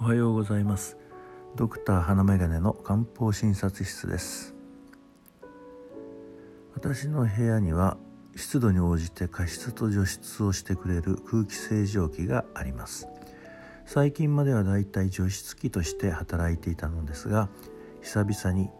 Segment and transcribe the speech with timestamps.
[0.00, 0.96] おはようございます。
[1.56, 4.54] ドクター花眼鏡の漢方診察室です。
[6.72, 7.96] 私の部屋には
[8.36, 13.08] 湿度に応じて加湿と除湿をしてくれる空気清浄機があります。
[13.86, 17.48] 最近まではだいたい除湿機として働いていたのですが
[18.00, 18.70] 久々に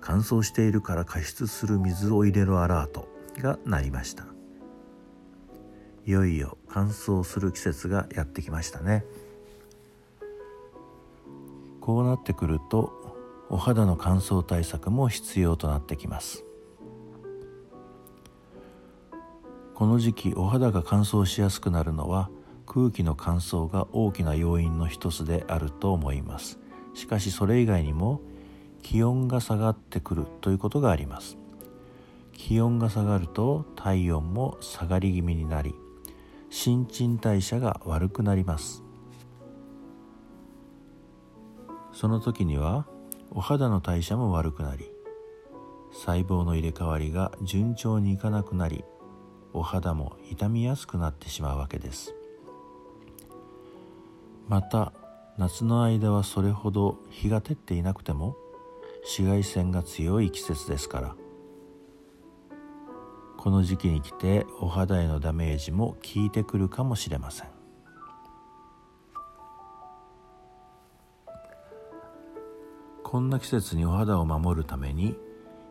[0.00, 4.24] 乾燥しているから加湿する水を入れろアラートが鳴りました。
[6.06, 9.04] いよいよ乾燥する季節がやってきましたね。
[11.90, 12.92] こうなってくると
[13.48, 16.44] お肌の乾燥対策も必要となってきます。
[19.74, 22.30] この時期お肌が乾燥しやすくなるのは
[22.64, 26.60] 空気の乾燥が大きな要因の一つであると思います。
[26.94, 28.20] しかしそれ以外にも
[28.82, 31.38] 気温が下がってくるということがあります。
[32.32, 35.74] 気温が下がると体温も下がり気味になり
[36.50, 38.84] 新陳代謝が悪くなります。
[42.00, 42.86] その時には
[43.30, 44.90] お肌の代謝も悪くなり
[45.92, 48.86] 細胞の入れ替わりが順調にいかなくなり
[49.52, 52.14] お肌も傷みやすくなってしまうわけです。
[54.48, 54.94] また
[55.36, 58.34] 夏の間はそれほど日が照っていなくても
[59.02, 61.16] 紫外線が強い季節ですから。
[63.36, 67.59] この時期に来てお肌へのダメージも効いてくるかもしれません。
[73.10, 75.16] こんな季節にお肌を守るために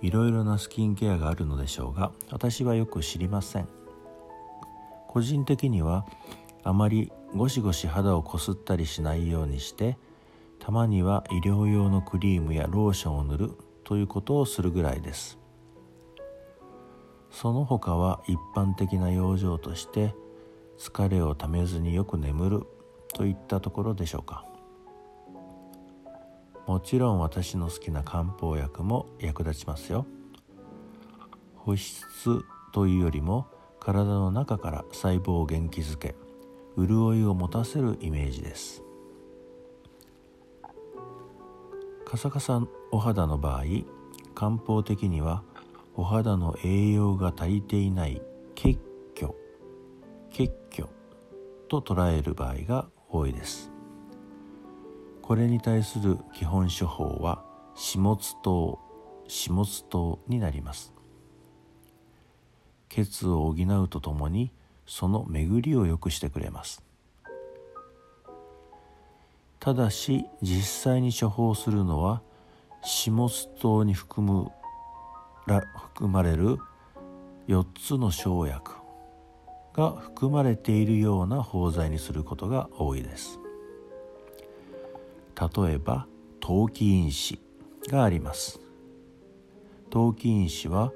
[0.00, 3.68] いろいろなスキンケアがあるのでしょうが私はよく知りません。
[5.08, 6.06] 個人的には
[6.62, 9.98] あまりゴシゴシ肌をこすったりしないようにして
[10.60, 13.50] たまには医療用のクリームやローションを塗る
[13.82, 15.36] ということをするぐらいです。
[17.32, 20.14] その他は一般的な養生として
[20.78, 22.62] 疲れをためずによく眠る
[23.12, 24.46] といったところでしょうか。
[26.66, 30.06] もちろん私の好きな漢方薬も役立ちますよ。
[31.56, 33.46] 保湿というよりも
[33.80, 36.14] 体の中から細胞を元気づけ
[36.76, 38.82] 潤いを持たせるイメージです。
[42.06, 43.64] カサカサお肌の場合
[44.34, 45.42] 漢方的には
[45.96, 48.22] お肌の栄養が足りていない
[48.54, 48.78] 血
[49.16, 49.32] 虚
[50.30, 50.88] 血虚
[51.68, 53.73] と捉える場合が多いです。
[55.26, 57.42] これに対する基本処方は
[57.74, 58.78] 始末糖
[59.26, 60.92] 始末糖になります。
[62.90, 64.52] 血を補うとともに
[64.84, 66.84] その巡りを良くしてくれます。
[69.60, 72.20] ただし実際に処方するのは
[72.82, 74.50] 始末糖に含む
[75.46, 76.58] ら含まれる
[77.48, 78.72] 4つの生薬
[79.72, 83.40] が含まれているような包材にすることが多いです。
[85.40, 86.06] 例えば
[86.40, 87.40] 陶器因子
[87.88, 88.60] があります。
[89.90, 90.92] 陶器因子は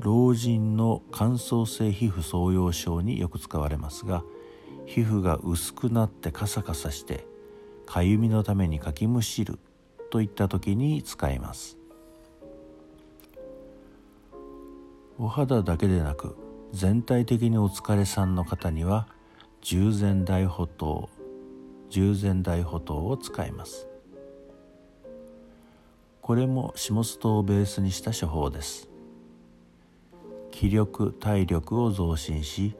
[0.00, 4.24] 老人の乾燥性皮膚創用症によく使われますが
[4.86, 7.26] 皮膚が薄くなってカサカサして
[7.86, 9.58] かゆみのためにかきむしる
[10.10, 11.78] といった時に使えます。
[15.16, 16.36] お肌だけでなく
[16.72, 19.06] 全体的にお疲れさんの方には
[19.60, 21.08] 従前大補糖
[21.94, 23.86] 従前大補糖を使います。
[26.22, 28.88] これも下津糖をベースにした処方です。
[30.50, 32.74] 気力体力を増進し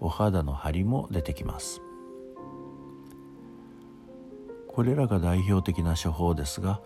[0.00, 1.80] お肌の張りも出てきます。
[4.66, 6.80] これらが代表的な処方ですが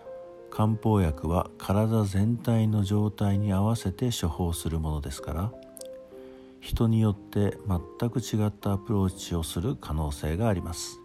[0.51, 5.51] 漢方薬は体全体の状態に合わせて処方するものですから
[6.59, 7.57] 人によって
[7.99, 11.00] 全く違ったアプローチをする可能性があります。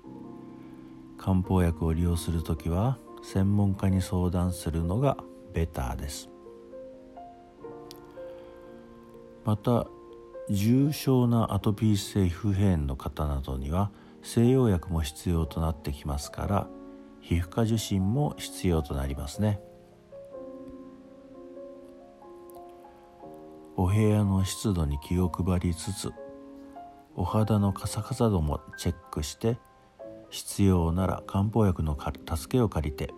[1.19, 5.17] 漢方薬を利用するときは専門家に相談するのが
[5.53, 6.29] ベターです。
[9.45, 9.87] また
[10.51, 13.91] 重症なアトピー性皮膚炎の方などには
[14.23, 16.69] 西洋薬も必要となってきますから
[17.21, 19.61] 皮膚科受診も必要となりますね。
[23.77, 26.13] お部屋の湿度に気を配りつつ
[27.15, 29.59] お肌のカサカサ度もチェックして
[30.31, 31.97] 必要なら漢方薬の
[32.37, 33.11] 助けを借りて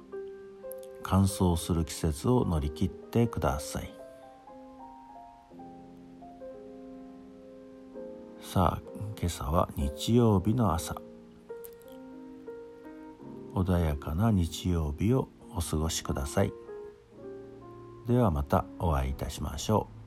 [1.02, 3.90] 乾燥する季節を乗り切ってください。
[8.40, 8.82] さあ
[9.19, 10.96] 今朝は日曜日の朝。
[13.54, 16.52] 穏やかな日曜日をお過ごしください。
[18.06, 19.97] ではまたお会いいたしましょう。